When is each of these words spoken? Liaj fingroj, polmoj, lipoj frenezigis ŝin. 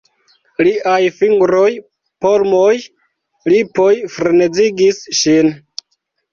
Liaj 0.67 1.01
fingroj, 1.17 1.65
polmoj, 2.27 2.73
lipoj 3.55 3.89
frenezigis 4.17 5.07
ŝin. 5.23 5.57